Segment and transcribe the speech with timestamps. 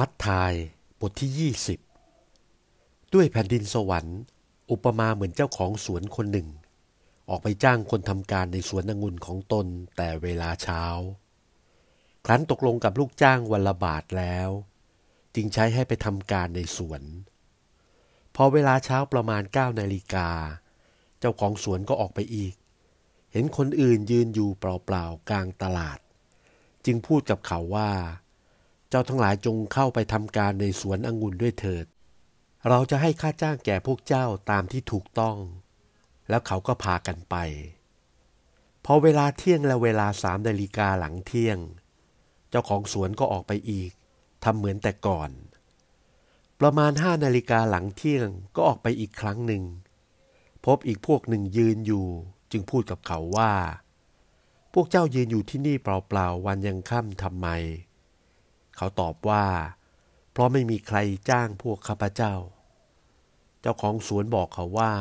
[0.00, 0.52] มัทธาย
[1.00, 1.52] บทที่
[2.46, 4.18] 20 ด้วยแผ่นดินสวรรค์
[4.70, 6.48] อุปมาเหมือนเจ้าของสวนคนหนึ่ง
[7.28, 9.66] ออกไปจ้างคนทำการในสวนองุ่นของตน
[9.96, 10.82] แต่เวลาเช้า
[12.26, 14.48] ครั้นตกลงกับลูกจ้างวันละบาทแล้ว
[15.34, 17.02] จึงใช้ให้ไปทำการในสวน
[18.34, 20.28] พอเวลาเช้าประมาณ9นาฬิกา
[21.20, 22.54] เจ้าของสวนก็ออกไปอีก
[23.32, 25.98] เห็นคนอื่นยืนอยู่เปล่าๆกลางตลาด
[26.84, 27.90] จึงพูดกับเขาว่า
[28.94, 31.86] เจ้าทั้งหลายจงเข้าไปทำการในสวนองุ่นด้วยเถิด
[32.68, 35.36] เราจะให้ค่าจ้างแก่พวกเจ้าตามที่ถูกต้อง
[36.28, 37.36] แล้วเขาก็พากันไป
[38.84, 41.58] พอเวลาเที่ยงและเวลาสามนาฬิกาหลังเที่ยง
[42.50, 43.90] เจ้าของสวนก็ออกไปอีก
[44.44, 45.30] ทำเหมือนแต่ก่อน
[46.60, 49.62] ประมาณห้านาฬิกาหลังเที่ยงก็ออกไปอีกครั้งหนึ่ง
[50.64, 52.06] พบอีกพวกหนึ่งยืนอยู่
[52.52, 53.52] จึงพูดกับเขาว่า
[54.74, 57.48] พวกเจ้ายืนอยู่ที่นี่เปล่าๆวันยังค่ำทำไม
[58.82, 59.46] เขาตอบว่า
[60.32, 60.98] เพราะไม่มีใคร
[61.30, 62.34] จ้างพวกข้าพเจ้า
[63.60, 64.92] เจ้าของสวนบอกเขาว่า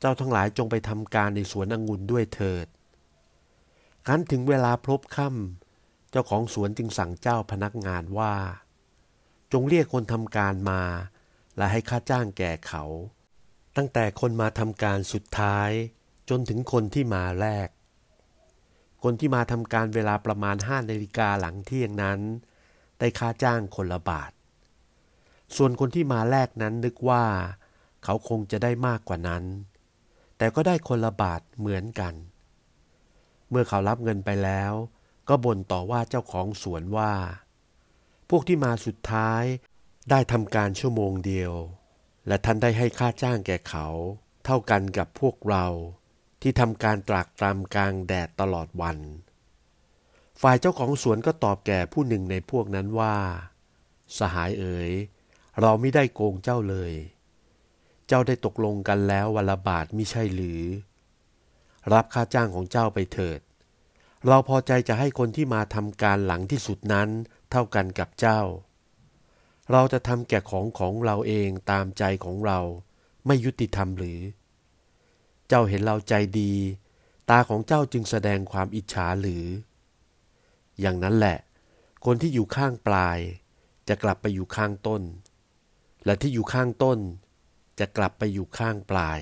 [0.00, 2.66] เจ้าทั้งหลายจงไปทำการในสวนองุ่นด้วยเถิด
[4.06, 8.34] ครั้นถึงเวลาพลบค่ำเจ้าของสวนจึงสั่งเจ้าพนักงานว่า
[9.52, 10.82] จงเรียกคนทำการมา
[11.56, 12.84] และให้ค่าจ้างแก่เขา
[13.76, 15.70] ตั้งแต่คนมาทำการสุดท้าย
[16.28, 17.68] จนถึงคนที่มาแรก
[19.02, 22.20] คนที่มาทำการเวลาประมาณห้านาฬิกาหลังเที่ยงนั้น
[23.00, 24.32] ได้ค่าจ้างคนละบาท
[25.56, 27.24] ส่วนคนที่มาแรกนั้นนึกว่า
[28.04, 29.44] เขาคงจะได้มากกว่านั้น
[30.38, 32.14] แต่ก็ได้คนละบาทเหมือนกัน
[33.50, 34.72] เมื่อเขารับเงินไปแล้ว
[35.28, 37.12] ก็บ่นต่อว่าเจ้าของสวนว่า
[38.28, 39.42] พวกที่มาสุดท้าย
[40.10, 41.52] ได้ทำการชั่วโมงเดียว
[42.26, 43.86] และท่านได้ให้ค่าจ้างแก่เขา
[44.44, 45.66] เท่ากันกับพวกเรา
[46.42, 48.98] ที่ทำการตรากตรำกลางแดดตลอดวัน
[50.40, 53.16] ฝ่ายเจ้าของสวนก็ตอบแก่ผู้หนึ่งในพวกนั้นว่า
[54.18, 54.90] สหายเอ๋ย
[55.60, 56.92] เราไม่ได้โกงเจ้าเลย
[58.06, 60.62] เจ้าได้ตกลงกันแล้ววันละบาทมิใช่หรือ
[61.92, 63.40] รับค่าจ้างของเจ้าไปเถิด
[64.26, 67.08] เราพอใจจะให้คนที่มาทำการหลังที่สุดนั้น
[67.50, 68.40] เท่ากันกับเจ้า
[69.72, 72.60] เราจะทำแก่ของของเราเองตามใจของเรา
[73.26, 74.20] ไม่ยุติธรรมหรือ
[75.48, 76.52] เจ้าเห็นเราใจดี
[77.30, 79.44] ตาของเจ้าจึงแสดงความอิจฉาหรือ
[80.80, 81.38] อย่างนั้นแหละ
[82.04, 83.18] คนที่อยู่ข้างปลาย
[83.88, 85.02] จะกลับไปอยู่ข้างต้น
[86.04, 86.98] และที่อยู่ข้างต้น
[87.80, 89.20] จะกลับไปอยู่ข้างปลาย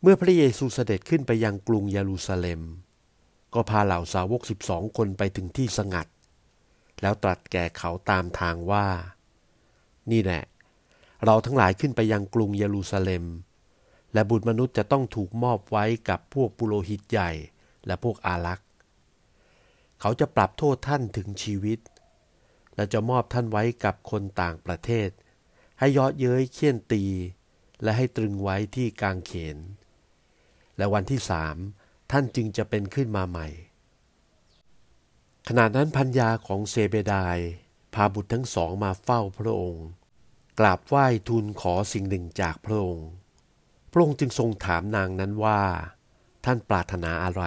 [0.00, 2.62] เมื่อพระเยซูเสด็จขึ้นไปยังกรุงเยรูซาเล็ม
[3.54, 6.06] ก็พาเหล่าสาวกสิบสองคนไปถึงที่สงัด
[7.00, 8.86] แล้วตรัสแก่เขาตามทางว่า
[10.10, 10.42] นี่แหละ
[11.24, 13.24] เราทั้งหลายขึ้นไปยังกรุงเยรูซาเล็ม
[14.12, 17.30] และบุตรมนุษย์จะต้องถูกมอบไว้กับพวกปุโรหิตใหญ่
[17.86, 18.62] และพวกอารักษ
[20.00, 21.78] เขาจะปรับโทษท่านถึงชีวิต
[22.74, 25.10] และจะมอบท่านไว้กับคนต่างประเทศ
[25.78, 27.04] ให้ยอดเย้ยเคี่ยนตี
[27.82, 29.58] และให้ตรึงไว้ที่กางเขน
[30.76, 31.56] และวันที่สาม
[32.10, 33.48] ท่านจึงจะเป็นขึ้นมาใหม่
[35.48, 37.38] ขณะนั้นพัญญาของเซเบดาย
[37.94, 39.86] พาบุตรทั้งสองมาเฝ้าพระองค์
[40.58, 43.08] กราบไหว้ทูลขอสิ่งหนึ่งจากพระองค์
[43.92, 45.62] พระองค์จึงทรงถามนางนั้นว่า
[46.44, 47.44] ท่านปรารถนาอะไร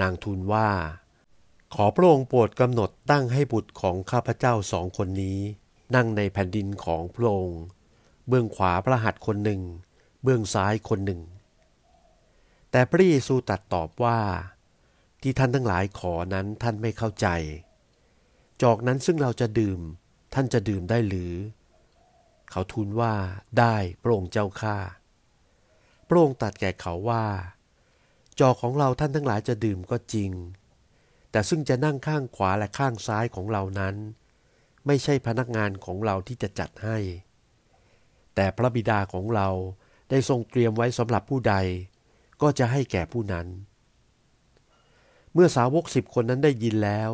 [0.00, 0.68] นางทูลว่า
[1.78, 5.40] ขอพระองค์โปรดกำหนดตั้งให้บุตรของข้าพเจ้าสองคนนี้
[5.94, 7.62] นั่งในแผ่นดินของพระองค์
[8.28, 9.60] เบื้องขวาพระหัตถ์คนหนึ่ง
[10.22, 11.20] เบื้องซ้ายคนหนึ่ง
[12.70, 14.18] แต่พระเยซูตรัสตอบว่า
[15.22, 17.26] ที่ท่านทั้งหลายขอนั้นท่านไม่เข้าใจ
[18.62, 19.80] จอกนั้นซึ่งเราจะดื่ม
[20.34, 21.34] ท่านจะดื่มได้หรือ
[22.50, 23.14] เขาทูลว่า
[23.58, 24.76] ได้พระองค์เจ้าข้า
[26.08, 27.26] พระองค์ตรัสแก่เขาว่า
[28.40, 30.32] จอกของเราท่านทั้งหลายจะดื่มก็จริง
[31.34, 33.94] แต่ซึ่งจะนั่งข้างขวาและข้างซ้ายของเรานั้น
[34.86, 36.98] ไม่ใช่พนักงานของเราที่จะจัดให้
[38.34, 39.48] แต่พระบิดาของเรา
[40.10, 41.54] ได้ทรงเตรียมไว้สำหรับผู้ใด
[42.42, 43.46] ก็จะให้แก่ผู้นั้น
[45.32, 47.10] เมื่อสาวกสิบคนนั้นได้ยินแล้ว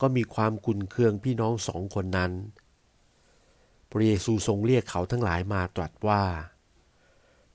[0.00, 2.32] ก็มีความกุนเคืองพี่น้องสองคนนั้น
[3.90, 6.24] พระเยซูทรงเรียกเขาทั้งหลายมาตรัสว่า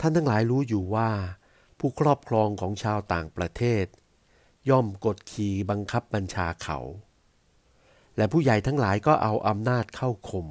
[0.00, 1.10] ท่านทั้งหลายรู้อยู่ว่า
[1.78, 3.86] ผู้ครอบครองของชาวต่างประเทศ
[4.70, 6.78] ย่อมกดขี่บังคับบัญชาเขา
[8.16, 10.46] และผู้ใหญ่ทั้งหลายก็เอาอำนาจเข้าข่ม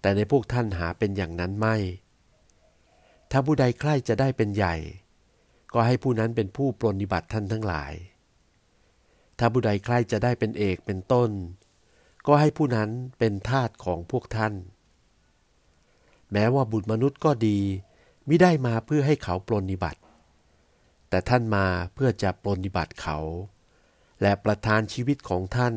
[0.00, 1.76] แต่ในพวกท่านหาเป็นอย่างนั้นไม่
[3.30, 4.74] ถ้าผู้ใดใคร่จะได้เป็นใหญ่
[5.72, 7.92] ก็ให้ผู้นั้นเป็นผู้ปรนิบัติท่านทั้งหลาย
[9.38, 11.30] ถ้าผู้ใดใคร่จะได้เป็นเอกเป็นต้น
[12.26, 14.54] ก็ให้ผู้นั้นเป็นทาสของพวกท่าน
[16.32, 17.58] แม้ว่าบุตรมนุษย์ก็ดี
[18.26, 20.00] ไม่ได้มาเพื่อให้เขาปรนิบัติ
[21.16, 23.18] แต่ท่านมาเพื่อจะปรนิบัติเขา
[24.22, 25.74] และประทานชีวิตของท่าน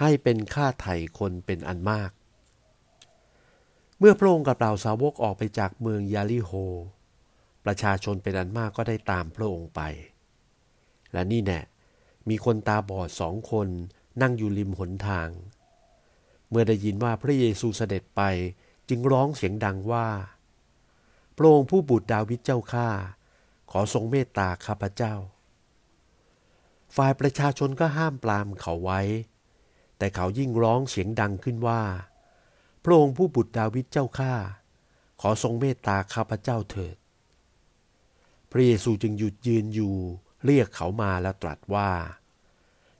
[0.00, 2.10] ให้เป็นค่าไถ่คนเป็นอันมาก
[3.98, 6.50] เมื่อพระองค์กับเหล่าสาวกออกไปจากเมืองยาลิโฮ
[7.64, 9.80] ประชาชนเป็นอันมากก็ได้ตามพระองค์ไป
[11.12, 11.60] และนี่แน่
[12.28, 13.68] มีคนตาบอดสองคน
[14.22, 15.28] นั่งอยู่ริมหนทาง
[16.48, 18.22] เมื่อได้ยินว่าพระเยซูเสด็จไป
[18.88, 20.08] จึงร้องเสียงดังว่า
[21.36, 22.88] พระองค์ผู้บุตรดาวิดเจ้าข้า
[23.70, 25.14] ขอทรงเมตตาข้าพเจ้า
[26.96, 29.00] ฝ่ายประชาชนก็ห้ามปรามเขาไว้
[29.98, 31.82] แต่เขายิ่งร้องเสียงดังขึ้นว่า
[32.84, 34.34] พระองค์ผู้บุตรดาวิดเจ้าข้า
[35.20, 36.96] ขอทรงเมตตาข้าพเจ้าเถิด
[38.50, 39.94] พระเยซูจึงหยุดยืนอยู่
[40.44, 41.90] เรียกเขามาแล้วตรัสว่า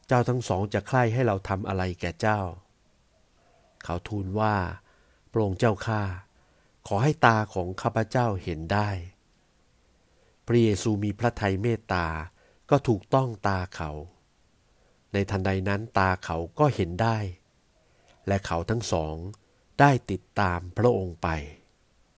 [0.07, 2.41] เจ้าทั้งสองจะใคร่ให้เราทำอะไรแก่เจ้า
[3.85, 4.57] เขาทูลว่า
[5.31, 6.03] พระองค์เจ้าข้า
[6.87, 8.89] ขอให้ตาของข้าพเจ้าเห็นได้
[10.46, 12.06] พระเยซูมีพระทัยเมตตา
[12.70, 13.91] ก็ถูกต้องตาเขา
[15.12, 17.19] ในทันใดนั้นตาเขาก็เห็นได้
[18.26, 19.17] และเขาทั้งสอง
[19.81, 21.29] ได้ติดตามพระองค์ไป